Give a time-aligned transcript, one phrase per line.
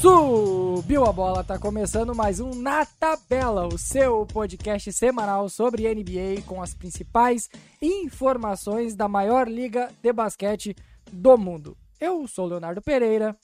[0.00, 6.42] Subiu a bola, tá começando mais um Na Tabela, o seu podcast semanal sobre NBA
[6.46, 7.48] com as principais
[7.80, 10.76] informações da maior liga de basquete
[11.10, 11.74] do mundo.
[11.98, 13.34] Eu sou Leonardo Pereira.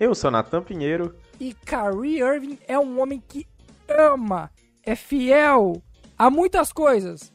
[0.00, 1.14] Eu sou Natan Pinheiro.
[1.38, 3.46] E Kyrie Irving é um homem que
[3.86, 4.50] ama,
[4.82, 5.82] é fiel
[6.16, 7.30] a muitas coisas.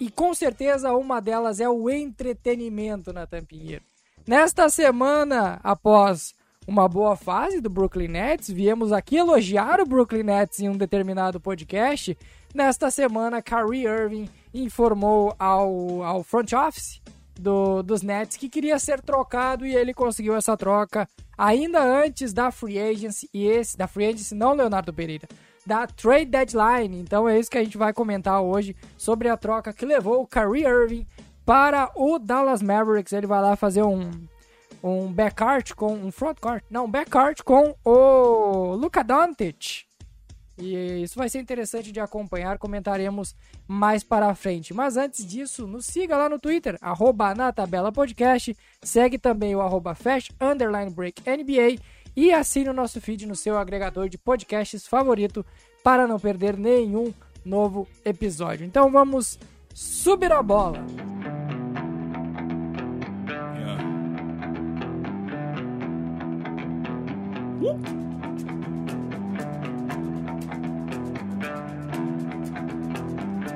[0.00, 3.84] E com certeza uma delas é o entretenimento, Natan Pinheiro.
[4.26, 6.37] Nesta semana, após
[6.68, 8.50] uma boa fase do Brooklyn Nets.
[8.50, 12.16] Viemos aqui elogiar o Brooklyn Nets em um determinado podcast.
[12.54, 17.00] Nesta semana, Kyrie Irving informou ao, ao front office
[17.40, 22.50] do, dos Nets que queria ser trocado e ele conseguiu essa troca ainda antes da
[22.50, 25.26] free agency e esse da free agency não Leonardo Pereira
[25.64, 26.98] da trade deadline.
[26.98, 30.26] Então é isso que a gente vai comentar hoje sobre a troca que levou o
[30.26, 31.06] Kyrie Irving
[31.46, 33.14] para o Dallas Mavericks.
[33.14, 34.10] Ele vai lá fazer um
[34.82, 39.88] um backcourt com um frontcourt, não, backcourt com o Luka Doncic.
[40.60, 43.34] E isso vai ser interessante de acompanhar, comentaremos
[43.66, 44.74] mais para frente.
[44.74, 49.60] Mas antes disso, nos siga lá no Twitter, arroba na tabela podcast, segue também o
[49.60, 51.80] arroba fast, underline break NBA
[52.16, 55.46] e assine o nosso feed no seu agregador de podcasts favorito
[55.84, 58.66] para não perder nenhum novo episódio.
[58.66, 59.38] Então vamos
[59.72, 60.84] subir a bola.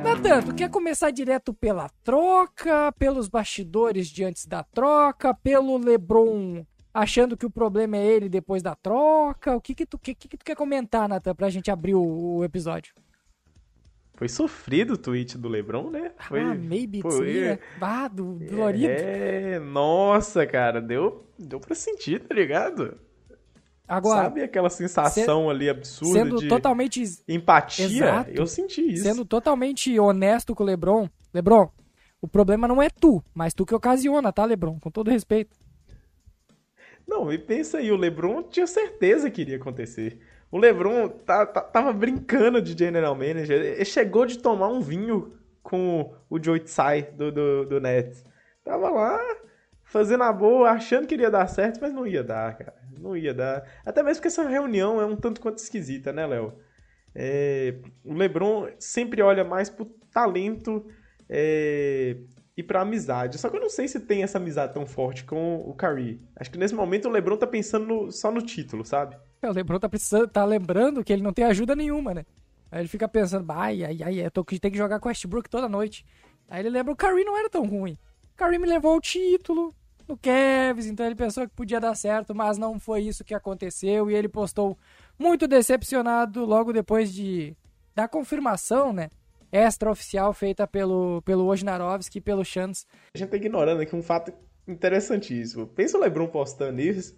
[0.03, 6.65] Natan, tu quer começar direto pela troca, pelos bastidores de antes da troca, pelo LeBron
[6.93, 9.57] achando que o problema é ele depois da troca?
[9.57, 12.45] O que que tu, que, que tu quer comentar, Natan, pra gente abrir o, o,
[12.45, 12.95] episódio?
[14.15, 16.13] Foi sofrido o tweet do LeBron, né?
[16.19, 17.41] Foi, ah, maybe foi...
[17.41, 17.59] Né?
[17.81, 18.89] Ah, do, dolorido.
[18.89, 22.99] É, nossa, cara, deu, deu pra sentir, tá ligado?
[23.87, 27.87] Agora, Sabe aquela sensação ali absurda sendo de totalmente empatia?
[27.87, 29.03] Exato, eu senti isso.
[29.03, 31.09] Sendo totalmente honesto com o LeBron.
[31.35, 31.69] LeBron,
[32.21, 34.79] o problema não é tu, mas tu que ocasiona, tá, LeBron?
[34.79, 35.57] Com todo respeito.
[37.07, 40.21] Não, e pensa aí, o LeBron tinha certeza que iria acontecer.
[40.51, 43.61] O LeBron tá, tá, tava brincando de general manager.
[43.61, 48.25] Ele chegou de tomar um vinho com o Joe Tsai do, do, do Nets.
[48.65, 49.19] Tava lá
[49.83, 53.35] fazendo a boa, achando que iria dar certo, mas não ia dar, cara não ia
[53.35, 53.63] dar.
[53.85, 56.55] Até mesmo porque essa reunião é um tanto quanto esquisita, né, Léo?
[57.15, 57.75] É,
[58.05, 60.87] o LeBron sempre olha mais pro talento
[61.29, 62.17] é,
[62.57, 63.39] e pra amizade.
[63.39, 66.21] Só que eu não sei se tem essa amizade tão forte com o Curry.
[66.37, 69.17] Acho que nesse momento o LeBron tá pensando no, só no título, sabe?
[69.43, 72.25] É, o LeBron tá, precisando, tá lembrando que ele não tem ajuda nenhuma, né?
[72.71, 75.69] Aí ele fica pensando, ai, ai, ai, eu tô, tenho que jogar com Westbrook toda
[75.69, 76.07] noite.
[76.49, 77.99] Aí ele lembra, o Curry não era tão ruim.
[78.35, 79.75] O Curry me levou ao título,
[80.13, 84.11] no Cavs, então ele pensou que podia dar certo, mas não foi isso que aconteceu
[84.11, 84.77] e ele postou
[85.19, 87.57] muito decepcionado logo depois de
[87.95, 89.09] da confirmação, né,
[89.51, 92.87] extraoficial feita pelo pelo Wojnarowski e pelo Chance.
[93.15, 94.33] A gente tá ignorando aqui um fato
[94.69, 95.67] interessantíssimo.
[95.67, 97.15] Pensa o LeBron postando isso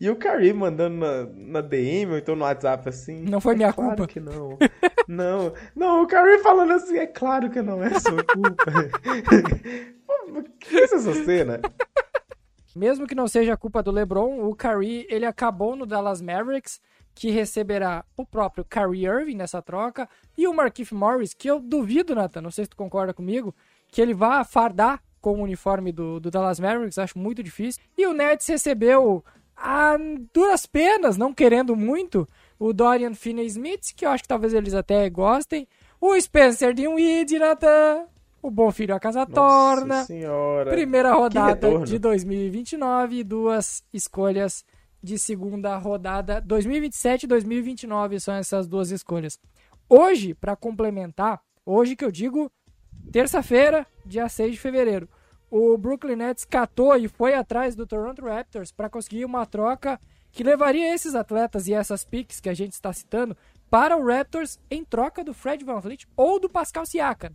[0.00, 3.22] e o Curry mandando na, na DM ou então no WhatsApp assim.
[3.22, 4.12] Não foi é minha claro culpa.
[4.12, 4.58] que não.
[5.06, 5.52] não.
[5.76, 8.64] Não, o Curry falando assim, é claro que não é sua culpa.
[10.58, 11.60] que é essa cena?
[12.74, 16.80] Mesmo que não seja culpa do LeBron, o Curry ele acabou no Dallas Mavericks,
[17.14, 22.14] que receberá o próprio Kyrie Irving nessa troca e o Markieff Morris, que eu duvido,
[22.14, 23.54] Nathan, não sei se tu concorda comigo,
[23.88, 27.82] que ele vá fardar com o uniforme do, do Dallas Mavericks, acho muito difícil.
[27.96, 29.24] E o Nets recebeu
[29.56, 29.96] a
[30.32, 32.26] duras penas, não querendo muito,
[32.58, 35.68] o Dorian Finney-Smith, que eu acho que talvez eles até gostem,
[36.00, 38.06] o Spencer Dinwiddie, Nathan,
[38.42, 40.04] o Bom Filho a Casa Nossa Torna.
[40.04, 40.70] Senhora.
[40.72, 44.64] Primeira rodada de 2029 e duas escolhas
[45.00, 49.38] de segunda rodada 2027 e 2029 são essas duas escolhas.
[49.88, 52.50] Hoje, para complementar, hoje que eu digo
[53.12, 55.08] terça-feira, dia 6 de fevereiro,
[55.48, 60.00] o Brooklyn Nets catou e foi atrás do Toronto Raptors para conseguir uma troca
[60.32, 63.36] que levaria esses atletas e essas picks que a gente está citando
[63.70, 67.32] para o Raptors em troca do Fred VanVleet ou do Pascal Siakam.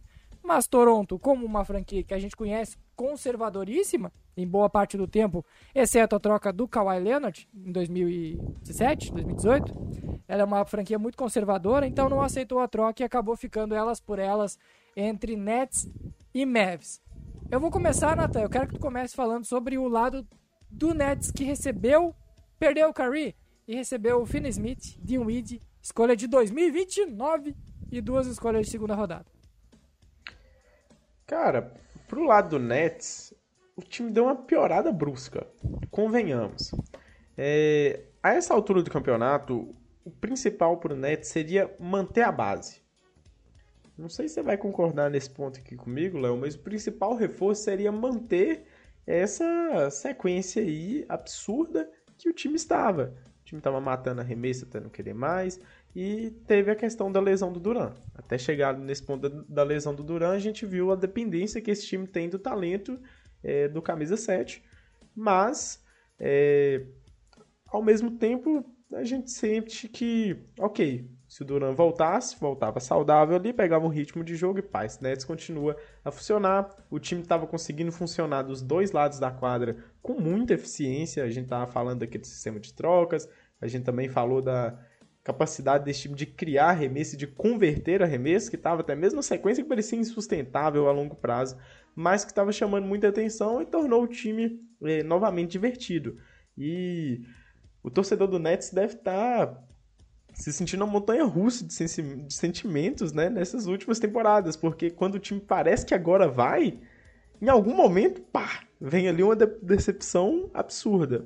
[0.48, 5.46] Mas Toronto, como uma franquia que a gente conhece conservadoríssima, em boa parte do tempo,
[5.76, 11.86] exceto a troca do Kawhi Leonard em 2017, 2018, ela é uma franquia muito conservadora,
[11.86, 14.58] então não aceitou a troca e acabou ficando elas por elas
[14.96, 15.86] entre Nets
[16.34, 17.02] e Mavs.
[17.52, 20.26] Eu vou começar, Natan, eu quero que tu comece falando sobre o lado
[20.72, 22.16] do Nets que recebeu,
[22.58, 23.36] perdeu o Curry
[23.68, 27.54] e recebeu o Finn Smith, Dinwiddie, escolha de 2029
[27.92, 29.37] e duas escolhas de segunda rodada.
[31.28, 31.74] Cara,
[32.08, 33.34] pro lado do Nets,
[33.76, 35.46] o time deu uma piorada brusca.
[35.92, 36.72] Convenhamos.
[37.38, 39.76] É, a essa altura do campeonato,
[40.06, 42.82] o principal para o Nets seria manter a base.
[43.98, 47.64] Não sei se você vai concordar nesse ponto aqui comigo, Léo, mas o principal reforço
[47.64, 48.66] seria manter
[49.06, 53.14] essa sequência aí absurda que o time estava.
[53.42, 55.60] O time estava matando a remessa até não querer mais.
[56.00, 57.92] E teve a questão da lesão do Duran.
[58.14, 61.88] Até chegar nesse ponto da, lesão do Duran, a gente viu a dependência que esse
[61.88, 63.00] time tem do talento
[63.44, 64.64] é, do camisa 7.
[65.16, 65.84] Mas,
[66.20, 66.86] é,
[67.66, 68.64] ao mesmo tempo,
[68.94, 74.24] a gente sente que, ok, se o Duran voltasse, voltava saudável ali, pegava um ritmo
[74.24, 75.00] de jogo e paz.
[75.00, 76.70] Nets continua a funcionar.
[76.92, 81.24] O time estava conseguindo funcionar dos dois lados da quadra com muita eficiência.
[81.24, 83.28] A gente estava falando aqui do sistema de trocas,
[83.60, 84.78] a gente também falou da
[85.28, 89.62] capacidade desse time de criar arremesso, de converter arremesso, que estava até mesmo uma sequência
[89.62, 91.58] que parecia insustentável a longo prazo,
[91.94, 96.18] mas que estava chamando muita atenção e tornou o time eh, novamente divertido.
[96.58, 97.24] E
[97.84, 99.64] o torcedor do Nets deve estar tá
[100.34, 105.20] se sentindo uma montanha russa de, de, sentimentos né, nessas últimas temporadas, porque quando o
[105.20, 106.80] time parece que agora vai,
[107.42, 111.26] em algum momento, pá, vem ali uma de decepção absurda.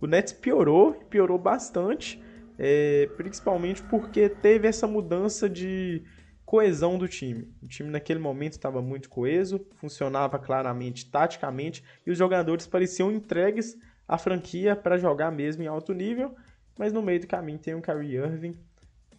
[0.00, 2.21] O Nets piorou, piorou bastante,
[2.62, 6.02] é, principalmente porque teve essa mudança de
[6.46, 7.52] coesão do time.
[7.62, 13.76] O time naquele momento estava muito coeso, funcionava claramente taticamente e os jogadores pareciam entregues
[14.06, 16.34] à franquia para jogar mesmo em alto nível
[16.76, 18.58] mas no meio do caminho tem um Kyrie Irving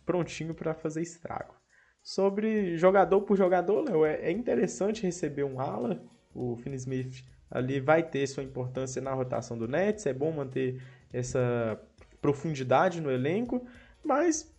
[0.06, 1.56] prontinho para fazer estrago.
[2.01, 6.04] Sobre jogador por jogador, Léo, é, é interessante receber um ala.
[6.34, 10.06] O Finn Smith ali vai ter sua importância na rotação do Nets.
[10.06, 10.81] É bom manter
[11.12, 11.80] essa
[12.24, 13.68] profundidade no elenco,
[14.02, 14.50] mas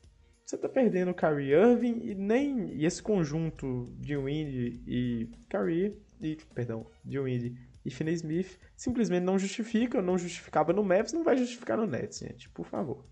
[0.45, 5.99] você está perdendo o Kyrie Irving e nem e esse conjunto de Windy e Kyrie
[6.21, 11.25] e perdão, de Windy e Finney Smith simplesmente não justifica, não justificava no Mavs, não
[11.25, 13.05] vai justificar no Nets, gente, por favor.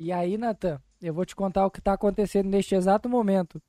[0.00, 3.62] E aí, Nathan, eu vou te contar o que está acontecendo neste exato momento.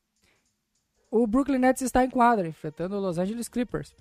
[1.12, 3.96] O Brooklyn Nets está em quadra, enfrentando o Los Angeles Clippers.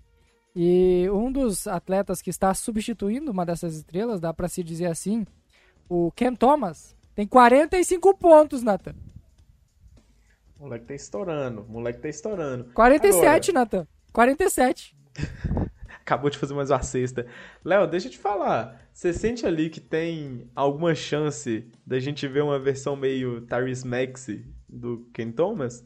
[0.58, 5.26] E um dos atletas que está substituindo uma dessas estrelas, dá para se dizer assim,
[5.86, 8.94] o Cam Thomas, tem 45 pontos, Nathan.
[10.58, 12.72] O moleque tá estourando, o moleque tá estourando.
[12.72, 13.64] 47, Agora...
[13.64, 13.88] Nathan.
[14.14, 14.96] 47.
[16.00, 17.26] Acabou de fazer mais uma cesta.
[17.62, 18.80] Léo, deixa eu te falar.
[18.94, 24.46] Você sente ali que tem alguma chance da gente ver uma versão meio Tyrese Maxey
[24.66, 25.84] do Ken Thomas?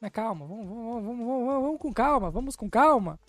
[0.00, 3.20] Mas calma, vamos, vamos, vamos, vamos, vamos com calma, vamos com calma.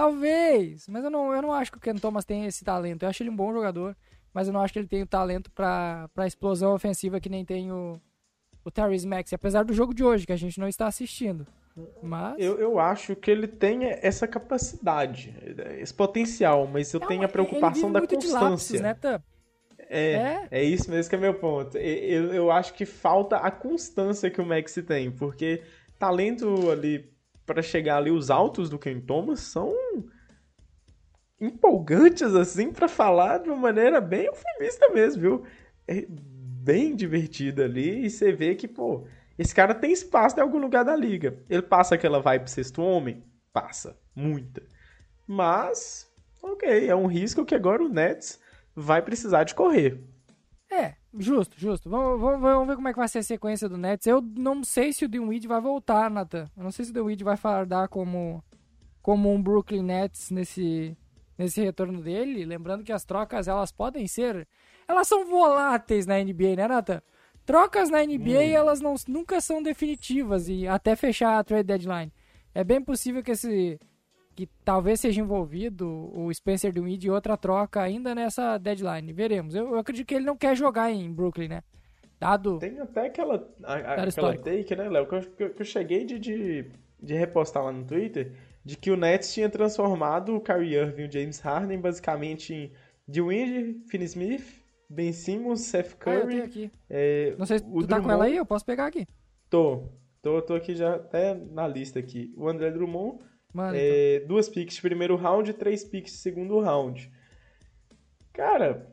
[0.00, 3.02] Talvez, mas eu não, eu não acho que o Ken Thomas tenha esse talento.
[3.02, 3.94] Eu acho ele um bom jogador,
[4.32, 7.70] mas eu não acho que ele tem o talento para explosão ofensiva que nem tem
[7.70, 8.00] o,
[8.64, 11.46] o Tyrese Maxey, apesar do jogo de hoje, que a gente não está assistindo.
[12.02, 12.36] Mas...
[12.38, 15.34] Eu, eu acho que ele tem essa capacidade,
[15.78, 18.80] esse potencial, mas eu tenho a preocupação da constância.
[18.80, 19.20] Lápis, né,
[19.80, 21.76] é, é, é isso mesmo que é meu ponto.
[21.76, 25.62] Eu, eu acho que falta a constância que o Max tem, porque
[25.98, 27.09] talento ali
[27.50, 29.74] para chegar ali os altos do Ken Thomas são
[31.40, 35.44] empolgantes assim para falar de uma maneira bem eufemista mesmo, viu?
[35.88, 39.04] É bem divertida ali e você vê que, pô,
[39.36, 41.42] esse cara tem espaço em algum lugar da liga.
[41.50, 43.24] Ele passa aquela vibe sexto homem?
[43.52, 43.98] Passa.
[44.14, 44.62] Muita.
[45.26, 46.08] Mas,
[46.40, 48.38] ok, é um risco que agora o Nets
[48.76, 50.00] vai precisar de correr.
[50.70, 51.88] É, justo, justo.
[51.88, 54.06] Vamos, vamos, vamos, ver como é que vai ser a sequência do Nets.
[54.06, 56.48] Eu não sei se o Dinwiddie vai voltar, Nathan.
[56.56, 58.42] Eu não sei se o Dinwiddie vai fardar como,
[59.02, 60.96] como um Brooklyn Nets nesse,
[61.36, 62.44] nesse retorno dele.
[62.44, 64.46] Lembrando que as trocas, elas podem ser...
[64.86, 67.02] Elas são voláteis na NBA, né, Nathan?
[67.44, 68.54] Trocas na NBA, hum.
[68.54, 72.12] elas não, nunca são definitivas e até fechar a trade deadline.
[72.54, 73.78] É bem possível que esse
[74.34, 79.12] que talvez seja envolvido o Spencer Dinwiddie e outra troca ainda nessa deadline.
[79.12, 79.54] Veremos.
[79.54, 81.62] Eu, eu, acredito que ele não quer jogar em Brooklyn, né?
[82.18, 82.58] Dado.
[82.58, 85.06] Tem até aquela, a, aquela take, né, Léo?
[85.06, 86.70] Que eu, que eu cheguei de, de,
[87.02, 88.32] de, repostar lá no Twitter
[88.64, 92.72] de que o Nets tinha transformado o Kyrie Irving e o James Harden basicamente em
[93.08, 94.60] Dinwiddie, Finney Smith
[94.90, 96.40] Ben Simmons, Seth Curry.
[96.40, 96.70] Ah, aqui.
[96.90, 97.88] É, Não sei se tu Drummond...
[97.88, 99.06] tá com ela aí, eu posso pegar aqui.
[99.48, 99.84] Tô.
[100.20, 102.34] Tô, tô aqui já até na lista aqui.
[102.36, 103.20] O André Drummond.
[103.52, 104.28] Mano, é, então.
[104.28, 107.10] Duas picks de primeiro round e três picks de segundo round.
[108.32, 108.86] Cara.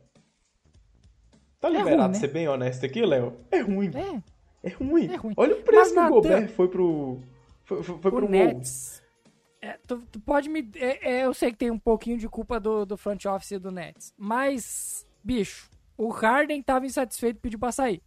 [1.59, 2.19] Tá liberado é ruim, né?
[2.19, 3.37] ser bem honesto aqui, Léo?
[3.51, 3.91] É ruim.
[3.95, 4.37] É.
[4.63, 5.07] É ruim.
[5.11, 5.33] É ruim.
[5.37, 7.19] Olha o preço Mas, que o Gobert foi pro.
[7.63, 9.01] Foi, foi, foi pro Nets.
[9.61, 10.69] É, tu, tu, pode me.
[10.75, 13.71] É, é, eu sei que tem um pouquinho de culpa do, do front office do
[13.71, 14.13] Nets.
[14.17, 18.01] Mas, bicho, o Harden estava insatisfeito e pediu para sair.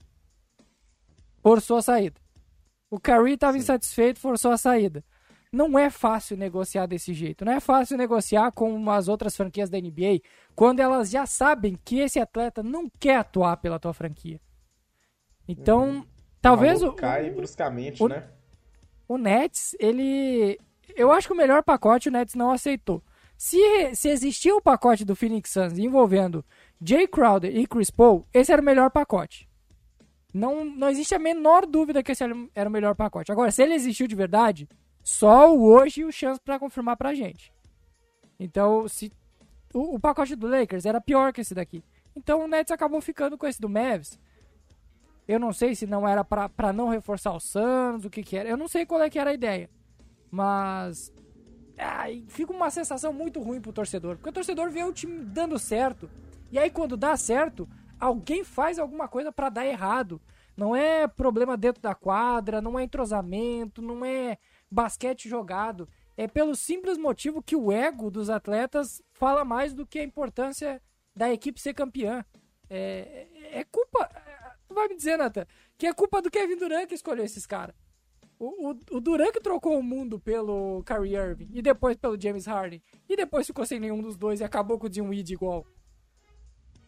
[1.42, 2.20] Forçou a saída.
[2.90, 5.04] O Curry estava insatisfeito, forçou a saída.
[5.52, 7.44] Não é fácil negociar desse jeito.
[7.44, 10.20] Não é fácil negociar com as outras franquias da NBA
[10.54, 14.40] quando elas já sabem que esse atleta não quer atuar pela tua franquia.
[15.48, 16.06] Então, uhum.
[16.40, 16.92] talvez o.
[16.92, 18.28] Cai bruscamente, o, né?
[19.08, 20.58] O Nets, ele.
[20.94, 23.02] Eu acho que o melhor pacote o Nets não aceitou.
[23.36, 23.58] Se,
[23.94, 26.44] se existia o pacote do Phoenix Suns envolvendo
[26.80, 29.48] Jay Crowder e Chris Paul, esse era o melhor pacote.
[30.32, 32.22] Não, não existe a menor dúvida que esse
[32.54, 33.32] era o melhor pacote.
[33.32, 34.68] Agora, se ele existiu de verdade,
[35.02, 37.52] só o hoje e o chance para confirmar pra gente.
[38.38, 39.12] Então, se
[39.72, 41.82] o, o, pacote do Lakers era pior que esse daqui.
[42.14, 44.18] Então o Nets acabou ficando com esse do Mavs.
[45.28, 48.48] Eu não sei se não era para não reforçar o Suns, o que que era.
[48.48, 49.70] Eu não sei qual é que era a ideia.
[50.30, 51.12] Mas
[51.78, 55.58] ai, fica uma sensação muito ruim pro torcedor, porque o torcedor vê o time dando
[55.58, 56.10] certo.
[56.50, 60.20] E aí quando dá certo, alguém faz alguma coisa para dar errado.
[60.56, 64.36] Não é problema dentro da quadra, não é entrosamento, não é
[64.70, 65.88] basquete jogado.
[66.16, 70.80] É pelo simples motivo que o ego dos atletas fala mais do que a importância
[71.14, 72.24] da equipe ser campeã.
[72.68, 74.08] É, é culpa.
[74.68, 75.46] Tu vai me dizer, Nathan,
[75.76, 77.74] que é culpa do Kevin Durant que escolheu esses caras.
[78.38, 82.46] O, o, o, Durant que trocou o mundo pelo Kyrie Irving e depois pelo James
[82.46, 85.66] Harden e depois ficou sem nenhum dos dois e acabou com o Dinwiddie igual.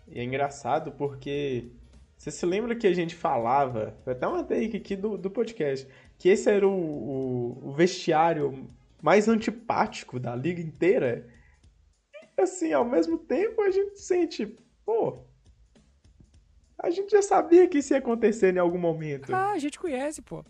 [0.08, 1.70] E é engraçado porque
[2.16, 5.88] você se lembra que a gente falava, foi até uma take aqui do, do podcast,
[6.22, 8.70] que esse era o, o, o vestiário
[9.02, 11.28] mais antipático da liga inteira?
[12.14, 15.18] E, assim, ao mesmo tempo a gente sente, pô,
[16.78, 19.34] a gente já sabia que isso ia acontecer em algum momento.
[19.34, 20.44] Ah, a gente conhece, pô.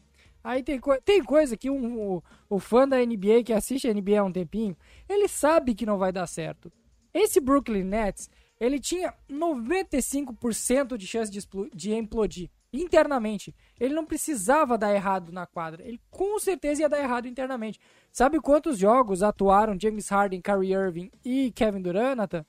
[0.45, 3.95] Aí tem, co tem coisa que um, o, o fã da NBA que assiste a
[3.95, 4.77] NBA há um tempinho,
[5.09, 6.71] ele sabe que não vai dar certo.
[7.15, 8.29] Esse Brooklyn Nets,
[8.61, 11.41] ele tinha 95% de chance de,
[11.75, 13.55] de implodir internamente.
[13.79, 15.87] Ele não precisava dar errado na quadra.
[15.87, 17.79] Ele com certeza ia dar errado internamente.
[18.11, 22.47] Sabe quantos jogos atuaram James Harden, Kyrie Irving e Kevin Durant, Nathan?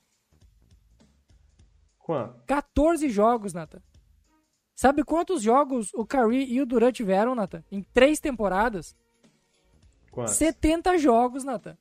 [1.98, 2.42] Quanto?
[2.46, 3.82] 14 jogos, Nathan.
[4.74, 7.62] Sabe quantos jogos o Kyrie e o Durant tiveram, Nathan?
[7.70, 8.96] Em três temporadas?
[10.10, 10.34] Quantos?
[10.34, 11.76] 70 jogos, Nathan.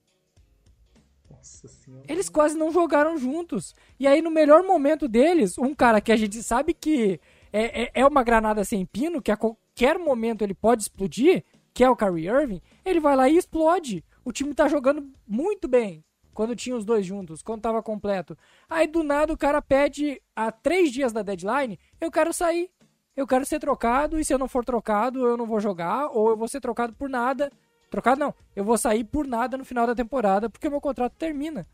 [2.08, 3.76] Eles quase não jogaram juntos.
[4.00, 7.20] E aí, no melhor momento deles, um cara que a gente sabe que
[7.54, 11.84] é, é, é uma granada sem pino, que a qualquer momento ele pode explodir, que
[11.84, 14.04] é o Kyrie Irving, ele vai lá e explode.
[14.26, 18.36] O time tá jogando muito bem quando tinha os dois juntos, quando tava completo.
[18.68, 22.70] Aí do nada o cara pede há três dias da deadline, eu quero sair.
[23.16, 26.30] Eu quero ser trocado e se eu não for trocado, eu não vou jogar, ou
[26.30, 27.52] eu vou ser trocado por nada.
[27.88, 31.14] Trocado não, eu vou sair por nada no final da temporada porque o meu contrato
[31.16, 31.68] termina.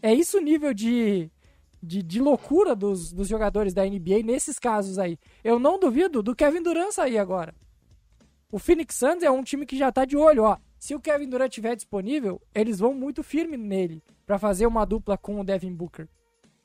[0.00, 1.30] É isso o nível de
[1.82, 5.18] de, de loucura dos, dos jogadores da NBA nesses casos aí.
[5.42, 7.54] Eu não duvido do Kevin Durant sair agora.
[8.50, 10.56] O Phoenix Suns é um time que já tá de olho, ó.
[10.78, 15.18] Se o Kevin Durant estiver disponível, eles vão muito firme nele para fazer uma dupla
[15.18, 16.08] com o Devin Booker.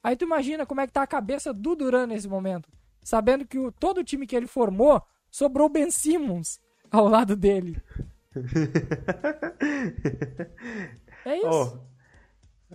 [0.03, 2.69] Aí tu imagina como é que tá a cabeça do Durant nesse momento,
[3.01, 5.01] sabendo que o, todo o time que ele formou
[5.31, 6.59] sobrou Ben Simmons
[6.91, 7.81] ao lado dele.
[11.25, 11.47] é isso.
[11.47, 11.92] Oh,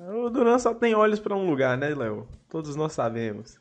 [0.06, 2.28] o Duran só tem olhos para um lugar, né, Léo?
[2.48, 3.58] Todos nós sabemos.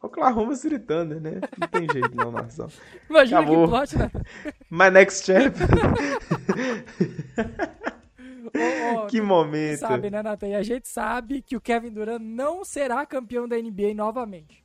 [0.00, 1.40] Oklahoma City Thunder, né?
[1.58, 2.68] Não tem jeito não, nação.
[3.10, 3.64] Imagina Acabou.
[3.64, 4.10] que plot, né?
[4.70, 5.56] My next chap.
[8.54, 9.80] oh, oh, que momento.
[9.80, 10.48] Sabe, né, Nathan?
[10.48, 14.64] E a gente sabe que o Kevin Durant não será campeão da NBA novamente.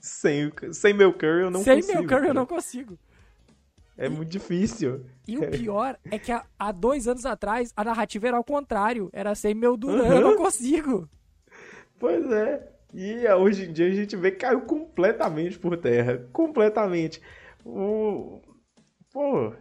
[0.00, 1.92] Sem, sem meu Curry eu não sem consigo.
[1.92, 2.98] Sem meu Curry eu não consigo.
[3.96, 5.06] É muito difícil.
[5.26, 9.08] E o pior é que há, há, dois anos atrás a narrativa era ao contrário.
[9.12, 10.12] Era sem meu Duran, uhum.
[10.12, 11.08] eu não consigo.
[11.98, 12.72] Pois é.
[12.92, 16.28] E hoje em dia a gente vê que caiu completamente por terra.
[16.32, 17.22] Completamente.
[17.64, 18.40] O...
[19.12, 19.54] Pô.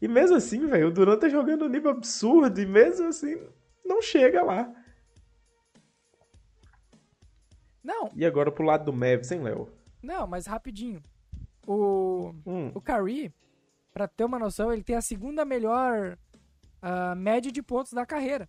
[0.00, 2.60] E mesmo assim, velho, o Duran tá jogando um nível absurdo.
[2.60, 3.40] E mesmo assim,
[3.84, 4.70] não chega lá.
[7.82, 8.10] Não.
[8.14, 9.72] E agora pro lado do Mavis, hein, Léo?
[10.02, 11.02] Não, mas rapidinho.
[11.66, 12.70] O, hum.
[12.74, 13.32] o Curry,
[13.98, 16.16] para ter uma noção, ele tem a segunda melhor
[16.80, 18.48] uh, média de pontos da carreira.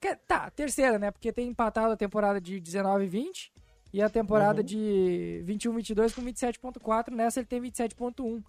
[0.00, 1.12] Que, tá, terceira, né?
[1.12, 3.52] Porque tem empatado a temporada de 19 e 20
[3.92, 4.66] e a temporada uhum.
[4.66, 7.14] de 21 22 com 27.4.
[7.14, 8.42] Nessa ele tem 27.1.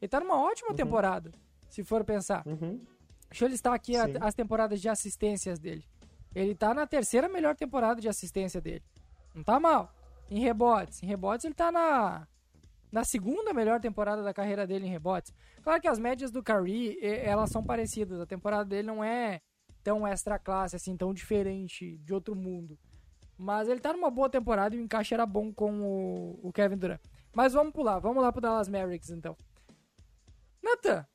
[0.00, 0.76] Ele tá numa ótima uhum.
[0.76, 1.32] temporada,
[1.68, 2.46] se for pensar.
[2.46, 2.80] Uhum.
[3.28, 5.84] Deixa eu listar aqui a, as temporadas de assistências dele.
[6.32, 8.84] Ele tá na terceira melhor temporada de assistência dele.
[9.34, 9.92] Não tá mal.
[10.30, 11.02] Em rebotes.
[11.02, 12.28] Em rebotes ele tá na
[12.96, 15.30] na segunda melhor temporada da carreira dele em rebotes.
[15.62, 18.18] Claro que as médias do Curry, elas são parecidas.
[18.18, 19.42] A temporada dele não é
[19.84, 22.78] tão extra classe, assim, tão diferente de outro mundo.
[23.36, 26.78] Mas ele tá numa boa temporada e o encaixe era bom com o, o Kevin
[26.78, 27.00] Durant.
[27.34, 29.36] Mas vamos pular, vamos lá pro Dallas Mavericks então.
[30.62, 31.06] Nathan,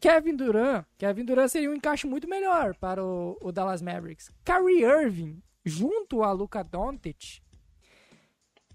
[0.00, 4.30] Kevin Durant, Kevin Durant seria um encaixe muito melhor para o, o Dallas Mavericks.
[4.42, 7.42] Kyrie Irving junto a Luka Doncic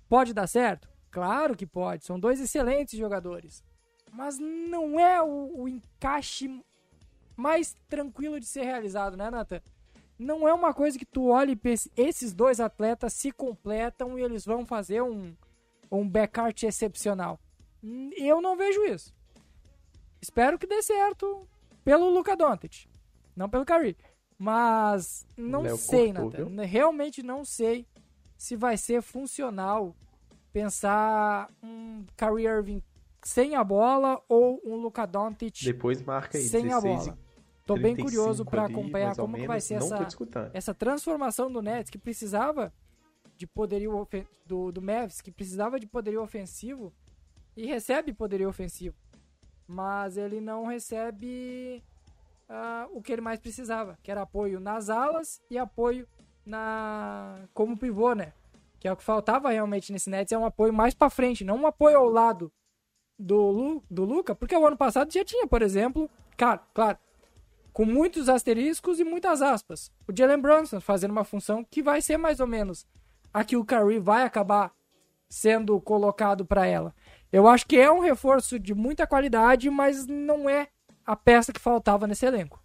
[0.08, 0.95] pode dar certo?
[1.16, 2.04] Claro que pode.
[2.04, 3.64] São dois excelentes jogadores,
[4.12, 6.62] mas não é o, o encaixe
[7.38, 9.62] mais tranquilo de ser realizado, né, Nathan?
[10.20, 14.24] Não é uma coisa que tu olhe e pense, esses dois atletas se completam e
[14.24, 15.34] eles vão fazer um,
[15.90, 17.40] um backcourt excepcional.
[18.18, 19.16] Eu não vejo isso.
[20.22, 21.48] Espero que dê certo
[21.86, 22.90] pelo Luka Doncic,
[23.34, 23.96] não pelo Kyrie.
[24.38, 26.62] Mas não Léo sei, Nathan.
[26.66, 27.88] Realmente não sei
[28.36, 29.96] se vai ser funcional
[30.56, 32.82] pensar um Kyrie Irving
[33.22, 37.18] sem a bola ou um Luka Doncic Depois marca aí, sem a bola.
[37.66, 40.08] Tô bem curioso para acompanhar como que vai ser essa,
[40.54, 42.72] essa transformação do Nets que precisava
[43.36, 44.08] de poderio
[44.46, 46.94] do, do Mavs, que precisava de poderio ofensivo
[47.58, 48.96] e recebe poderio ofensivo.
[49.68, 51.84] Mas ele não recebe
[52.48, 56.08] uh, o que ele mais precisava, que era apoio nas alas e apoio
[56.46, 58.32] na como pivô, né?
[58.80, 61.58] Que é o que faltava realmente nesse Nets, é um apoio mais para frente, não
[61.58, 62.52] um apoio ao lado
[63.18, 66.98] do, Lu, do Luca, porque o ano passado já tinha, por exemplo, cara, claro,
[67.74, 69.92] com muitos asteriscos e muitas aspas.
[70.08, 72.86] O Jalen Brunson fazendo uma função que vai ser mais ou menos
[73.34, 74.72] a que o Curry vai acabar
[75.28, 76.96] sendo colocado para ela.
[77.32, 80.70] Eu acho que é um reforço de muita qualidade, mas não é
[81.06, 82.64] a peça que faltava nesse elenco.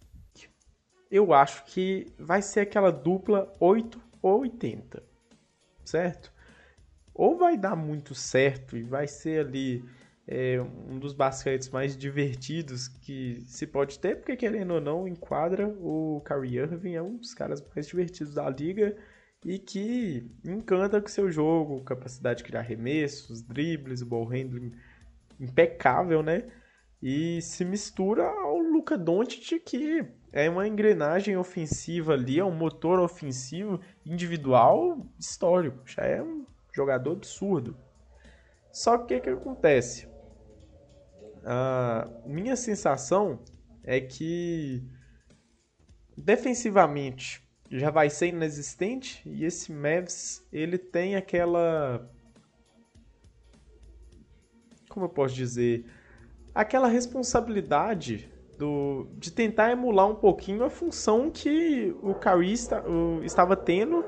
[1.09, 5.03] Eu acho que vai ser aquela dupla 8 ou 80,
[5.85, 6.31] certo?
[7.13, 9.83] Ou vai dar muito certo e vai ser ali
[10.27, 15.67] é, um dos basquetes mais divertidos que se pode ter, porque querendo ou não, enquadra
[15.67, 18.95] o Kyrie Irving, é um dos caras mais divertidos da liga
[19.43, 24.73] e que encanta com seu jogo, capacidade de criar arremessos, dribles, ball handling
[25.39, 26.43] impecável, né?
[27.01, 32.99] e se mistura ao Luca Doncic que é uma engrenagem ofensiva ali, é um motor
[32.99, 37.77] ofensivo individual histórico, já é um jogador absurdo.
[38.71, 40.09] Só que o que, que acontece?
[41.45, 43.43] A minha sensação
[43.83, 44.83] é que
[46.17, 52.09] defensivamente já vai ser inexistente e esse Mavs ele tem aquela
[54.89, 55.85] como eu posso dizer
[56.53, 58.30] aquela responsabilidade
[58.61, 64.05] do, de tentar emular um pouquinho a função que o Curry está, o, estava tendo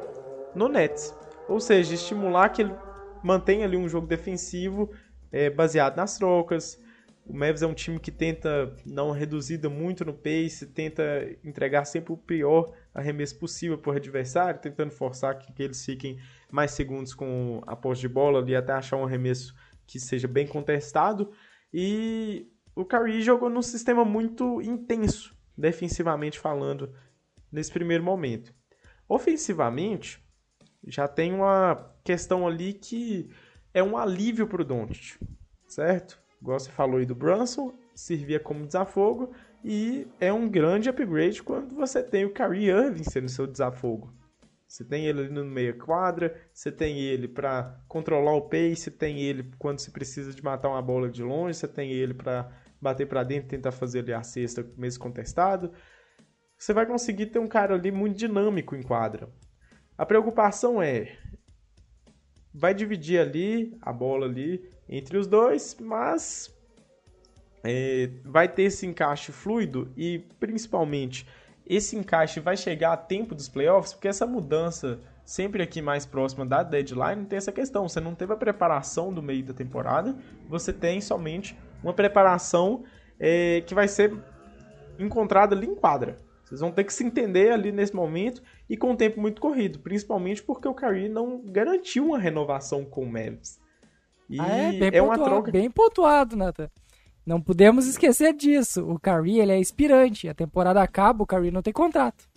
[0.54, 1.12] no Nets.
[1.50, 2.76] Ou seja, estimular que ele
[3.24, 4.92] mantenha ali um jogo defensivo
[5.32, 6.80] é, baseado nas trocas.
[7.26, 11.04] O Mavs é um time que tenta não reduzir muito no pace, tenta
[11.44, 16.20] entregar sempre o pior arremesso possível para o adversário, tentando forçar que, que eles fiquem
[16.52, 19.56] mais segundos com a posse de bola ali até achar um arremesso
[19.88, 21.32] que seja bem contestado.
[21.74, 26.94] E o Curry jogou num sistema muito intenso, defensivamente falando,
[27.52, 28.54] nesse primeiro momento.
[29.08, 30.24] Ofensivamente,
[30.88, 33.30] já tem uma questão ali que
[33.74, 35.20] é um alívio para o Doncic,
[35.68, 36.20] certo?
[36.42, 39.34] Igual você falou aí do Brunson, servia como desafogo
[39.64, 44.14] e é um grande upgrade quando você tem o Kyrie Irving sendo seu desafogo.
[44.68, 49.22] Você tem ele ali no meio quadra, você tem ele para controlar o pace, tem
[49.22, 52.52] ele quando se precisa de matar uma bola de longe, você tem ele para
[52.84, 55.72] bater para dentro tentar fazer ali a cesta mesmo contestado.
[56.58, 59.30] Você vai conseguir ter um cara ali muito dinâmico em quadra.
[59.98, 61.18] A preocupação é
[62.54, 66.54] vai dividir ali a bola ali entre os dois, mas
[67.64, 71.26] é, vai ter esse encaixe fluido e principalmente
[71.66, 76.46] esse encaixe vai chegar a tempo dos playoffs, porque essa mudança sempre aqui mais próxima
[76.46, 77.88] da deadline tem essa questão.
[77.88, 80.16] Você não teve a preparação do meio da temporada,
[80.48, 82.84] você tem somente uma preparação
[83.20, 84.14] é, que vai ser
[84.98, 86.18] encontrada ali em quadra.
[86.44, 89.80] Vocês vão ter que se entender ali nesse momento e com o tempo muito corrido,
[89.80, 93.60] principalmente porque o Kyrie não garantiu uma renovação com o Mavs.
[94.30, 96.70] E ah, é, bem é uma troca bem pontuado, Nathan.
[97.26, 98.86] Não podemos esquecer disso.
[98.86, 100.28] O Curry, ele é inspirante.
[100.28, 102.28] A temporada acaba, o Curry não tem contrato.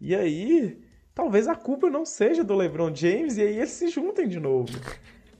[0.00, 0.82] E aí,
[1.14, 4.72] talvez a culpa não seja do LeBron James e aí eles se juntem de novo.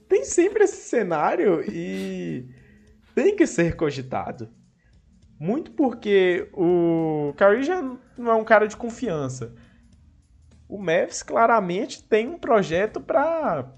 [0.09, 2.49] Tem sempre esse cenário e
[3.15, 4.49] tem que ser cogitado.
[5.39, 7.83] Muito porque o Curry já
[8.17, 9.55] não é um cara de confiança.
[10.69, 13.73] O Mavs claramente tem um projeto para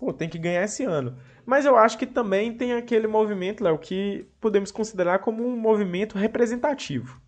[0.00, 1.16] pô, tem que ganhar esse ano.
[1.44, 6.16] Mas eu acho que também tem aquele movimento, Léo, que podemos considerar como um movimento
[6.16, 7.20] representativo.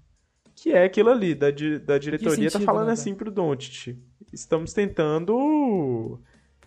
[0.54, 3.98] Que é aquilo ali, da, da diretoria tá sentido, tá falando né, assim pro Doncic.
[4.32, 6.20] Estamos tentando...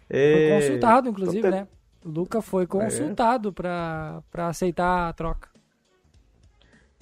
[0.10, 0.50] É...
[0.50, 1.68] Foi consultado, inclusive, né?
[2.04, 3.52] O Luca foi consultado é.
[3.52, 5.50] para aceitar a troca.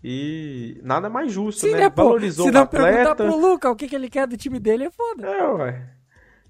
[0.03, 1.81] E nada mais justo, Sim, né?
[1.81, 2.03] né, pô?
[2.03, 3.15] Valorizou Se o não perguntar atleta.
[3.15, 5.27] pro Luca o que, que ele quer do time dele, é foda.
[5.27, 5.89] É, ué.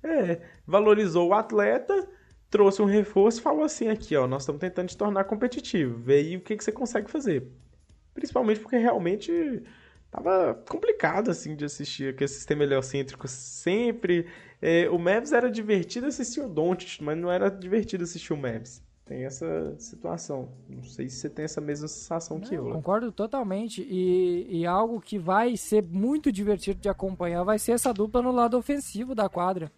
[0.04, 2.08] É, valorizou o atleta,
[2.50, 6.00] trouxe um reforço e falou assim aqui, ó, nós estamos tentando te tornar competitivo.
[6.00, 7.48] Vê aí o que, que você consegue fazer.
[8.14, 9.64] Principalmente porque realmente
[10.12, 14.28] tava complicado, assim, de assistir aquele sistema heliocêntrico sempre.
[14.66, 18.82] É, o Mavs era divertido assistir o Doncic, mas não era divertido assistir o Mavs.
[19.04, 20.54] Tem essa situação.
[20.70, 22.72] Não sei se você tem essa mesma sensação que eu.
[22.72, 23.82] Concordo totalmente.
[23.82, 28.32] E, e algo que vai ser muito divertido de acompanhar vai ser essa dupla no
[28.32, 29.70] lado ofensivo da quadra.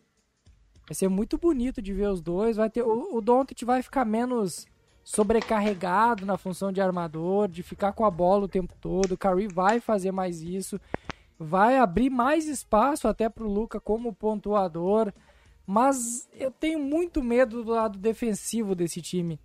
[0.87, 2.57] Vai ser muito bonito de ver os dois.
[2.57, 4.67] Vai ter o, o Doncic vai ficar menos
[5.03, 9.13] sobrecarregado na função de armador, de ficar com a bola o tempo todo.
[9.13, 10.79] O Curry vai fazer mais isso.
[11.37, 15.11] Vai abrir mais espaço até pro Luca como pontuador.
[15.65, 19.39] Mas eu tenho muito medo do lado defensivo desse time.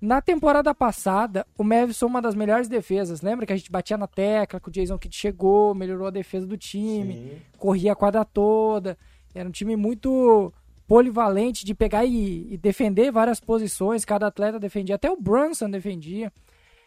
[0.00, 3.20] Na temporada passada, o Mavs foi uma das melhores defesas.
[3.20, 6.46] Lembra que a gente batia na tecla, que o Jason Kidd chegou, melhorou a defesa
[6.46, 7.42] do time, Sim.
[7.58, 8.96] corria a quadra toda.
[9.34, 10.52] Era um time muito
[10.86, 14.04] polivalente de pegar e, e defender várias posições.
[14.04, 16.32] Cada atleta defendia, até o Brunson defendia.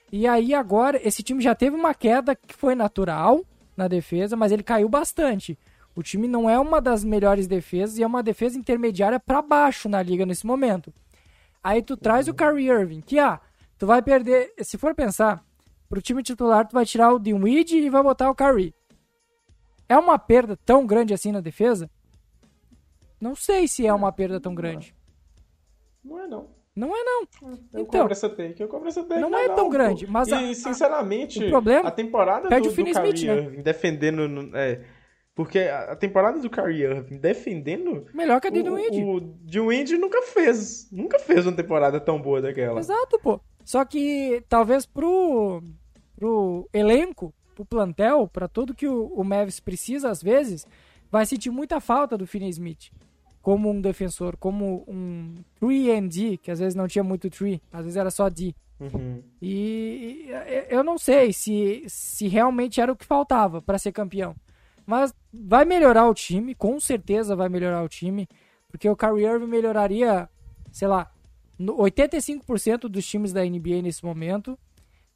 [0.09, 3.41] E aí agora, esse time já teve uma queda que foi natural
[3.75, 5.57] na defesa, mas ele caiu bastante.
[5.95, 9.89] O time não é uma das melhores defesas e é uma defesa intermediária para baixo
[9.89, 10.93] na liga nesse momento.
[11.63, 13.39] Aí tu traz o Kyrie Irving, que ah,
[13.77, 15.43] tu vai perder, se for pensar,
[15.89, 18.73] pro time titular tu vai tirar o Dinwiddie e vai botar o Kyrie.
[19.87, 21.89] É uma perda tão grande assim na defesa?
[23.19, 24.95] Não sei se é uma perda tão grande.
[26.03, 26.60] Não é, não.
[26.81, 27.21] Não é não.
[27.43, 29.21] Eu Então, cobro essa take, eu cobro essa take.
[29.21, 29.69] não é tão pô.
[29.69, 33.13] grande, mas E, a- a- sinceramente, o problema a temporada do, o Finney do Kyrie
[33.15, 33.43] Smith, né?
[33.43, 34.27] Irving defendendo...
[34.27, 34.81] no- É,
[35.35, 38.05] porque a a temporada do Kyrie Irving defendendo...
[38.13, 39.03] Melhor que a O, Dinwiddie.
[39.03, 40.89] o Dinwiddie nunca fez.
[40.91, 42.79] Nunca fez uma temporada tão boa daquela.
[42.79, 43.39] Exato, pô.
[43.63, 45.61] Só que talvez pro,
[46.15, 50.65] pro elenco, pro plantel, pra tudo que o, o Mavis precisa às vezes,
[51.11, 52.89] vai sentir muita falta do Finney Smith
[53.41, 57.97] como um defensor, como um 3D, que às vezes não tinha muito 3, às vezes
[57.97, 58.53] era só D.
[58.79, 59.21] Uhum.
[59.41, 64.35] E e- eu não sei se, se realmente era o que faltava para ser campeão.
[64.85, 68.27] Mas vai melhorar o time, com certeza vai melhorar o time,
[68.69, 70.27] porque o Kyrie Irving melhoraria,
[70.71, 71.11] sei lá,
[71.57, 74.57] no 85% dos times da NBA nesse momento.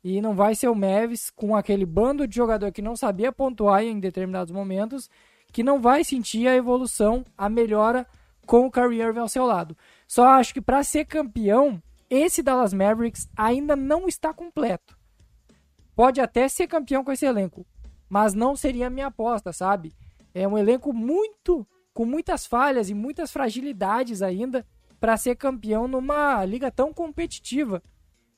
[0.04, 3.84] E não vai ser o Mavis com aquele bando de jogador que não sabia pontuar
[3.84, 5.10] em determinados momentos,
[5.56, 8.06] que não vai sentir a evolução, a melhora
[8.46, 9.78] com o Kyrie Irving ao seu lado.
[10.06, 14.98] Só acho que para ser campeão, esse Dallas Mavericks ainda não está completo.
[15.96, 17.65] Pode até ser campeão com esse elenco,
[18.10, 19.94] mas não seria a minha aposta, sabe?
[20.34, 24.68] É um elenco muito com muitas falhas e muitas fragilidades ainda
[25.00, 27.82] para ser campeão numa liga tão competitiva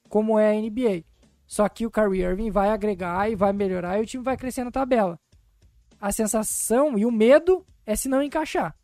[0.08, 1.04] como é a NBA.
[1.48, 4.64] Só que o Kyrie Irving vai agregar e vai melhorar e o time vai crescer
[4.64, 5.20] na tabela.
[6.00, 8.76] A sensação e o medo é se não encaixar.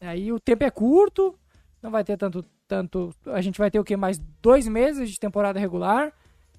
[0.00, 1.38] Aí o tempo é curto,
[1.82, 2.44] não vai ter tanto.
[2.66, 3.96] tanto a gente vai ter o que?
[3.96, 6.12] Mais dois meses de temporada regular.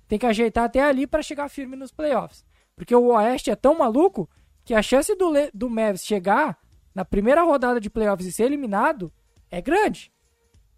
[0.08, 2.46] Tem que ajeitar até ali para chegar firme nos playoffs.
[2.76, 4.30] Porque o Oeste é tão maluco
[4.66, 6.58] que a chance do, Le- do Mavs chegar
[6.94, 9.12] na primeira rodada de playoffs e ser eliminado
[9.50, 10.12] é grande.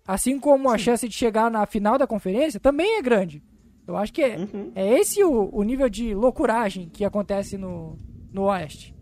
[0.06, 3.42] Assim como a chance de chegar na final da conferência também é grande.
[3.88, 4.72] Eu acho que é, Uhum.
[4.76, 7.98] é esse o, o nível de loucuragem que acontece no,
[8.32, 8.94] no Oeste.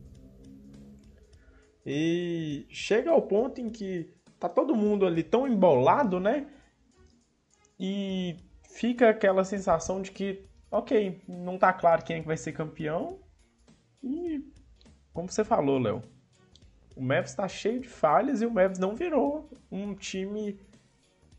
[1.85, 6.47] E chega ao ponto em que tá todo mundo ali tão embolado, né?
[7.79, 12.51] E fica aquela sensação de que, ok, não tá claro quem é que vai ser
[12.51, 13.19] campeão.
[14.03, 14.43] E,
[15.13, 16.01] como você falou, Léo,
[16.95, 20.59] o Mavs tá cheio de falhas e o Mavs não virou um time.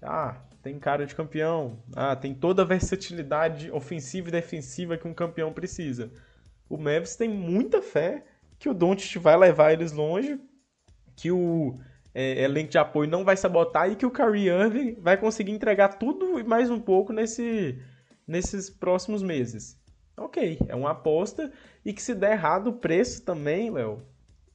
[0.00, 1.78] Ah, tem cara de campeão.
[1.94, 6.12] Ah, tem toda a versatilidade ofensiva e defensiva que um campeão precisa.
[6.68, 8.24] O Mavs tem muita fé
[8.62, 10.40] que o Doncic vai levar eles longe,
[11.16, 11.80] que o
[12.14, 15.98] é, elenco de apoio não vai sabotar e que o Kyrie Irving vai conseguir entregar
[15.98, 17.76] tudo e mais um pouco nesse,
[18.24, 19.76] nesses próximos meses.
[20.16, 21.50] Ok, é uma aposta
[21.84, 24.06] e que se der errado o preço também, Léo,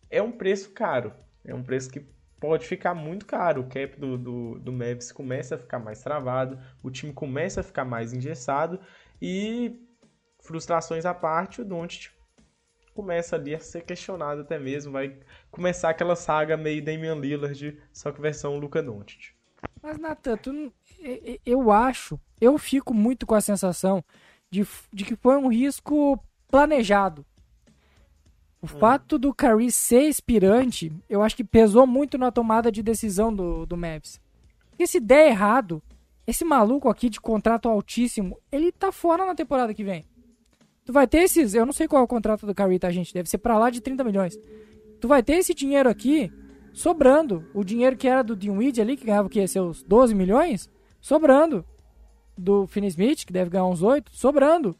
[0.09, 1.11] é um preço caro.
[1.43, 1.99] É um preço que
[2.39, 3.63] pode ficar muito caro.
[3.63, 7.63] O cap do, do, do Mavs começa a ficar mais travado, o time começa a
[7.63, 8.79] ficar mais engessado
[9.21, 9.85] e
[10.39, 12.15] frustrações à parte, o Doncic
[12.97, 15.15] começa ali a ser questionado até mesmo, vai
[15.51, 19.35] começar aquela saga meio Damian Lillard, só que versão Luca Doncic.
[19.83, 20.73] Mas, Nathan, tu
[21.45, 24.03] eu acho, eu fico muito com a sensação
[24.49, 27.23] de, de que foi um risco planejado.
[28.59, 33.31] O fato do Curry ser expirante, eu acho que pesou muito na tomada de decisão
[33.31, 34.19] do, do Mavs.
[34.71, 35.83] Porque se der errado,
[36.25, 40.03] esse maluco aqui de contrato altíssimo, ele tá fora na temporada que vem.
[40.87, 41.53] Tu vai ter esses.
[41.53, 43.13] Eu não sei qual é o contrato do Curry, tá, gente?
[43.13, 44.39] Deve ser pra lá de 30 milhões.
[45.01, 46.31] Tu vai ter esse dinheiro aqui
[46.71, 47.45] sobrando.
[47.53, 49.45] O dinheiro que era do Dinwiddie ali, que ganhava o quê?
[49.49, 50.69] Seus 12 milhões?
[51.01, 51.65] Sobrando.
[52.37, 54.77] Do Finney Smith, que deve ganhar uns 8, sobrando.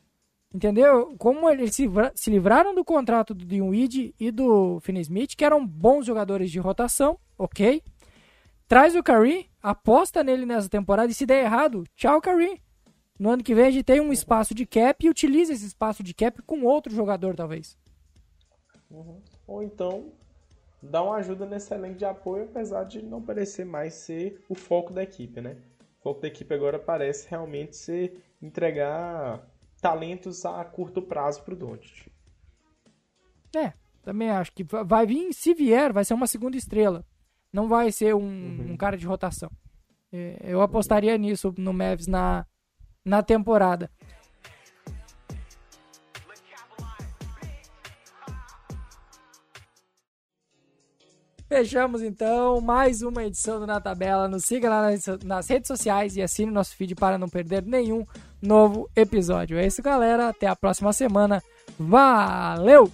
[0.56, 1.14] Entendeu?
[1.18, 5.68] Como eles se, se livraram do contrato do Dinwiddie e do Finney Smith, que eram
[5.68, 7.84] bons jogadores de rotação, ok?
[8.66, 12.62] Traz o Curry, aposta nele nessa temporada e se der errado, tchau Curry.
[13.20, 16.04] No ano que vem a gente tem um espaço de cap e utiliza esse espaço
[16.04, 17.78] de cap com outro jogador, talvez.
[18.90, 19.20] Uhum.
[19.48, 20.12] Ou então
[20.82, 24.94] dá uma ajuda nesse elenco de apoio, apesar de não parecer mais ser o foco
[24.94, 25.58] da equipe, né?
[26.00, 29.46] O foco da equipe agora parece realmente ser entregar
[29.82, 32.12] talentos a curto prazo pro Doncic.
[33.56, 37.04] É, também acho que vai vir, se vier, vai ser uma segunda estrela.
[37.52, 38.72] Não vai ser um, uhum.
[38.74, 39.50] um cara de rotação.
[40.12, 42.46] É, eu apostaria nisso no Mavs na,
[43.08, 43.90] na temporada.
[51.48, 54.28] Fechamos então mais uma edição do Na Tabela.
[54.28, 54.90] Nos siga lá
[55.24, 58.06] nas, redes sociais e assine nosso feed para não perder nenhum
[58.42, 59.58] novo episódio.
[59.58, 60.28] É isso, galera.
[60.28, 61.42] Até a próxima semana.
[61.80, 62.92] Valeu!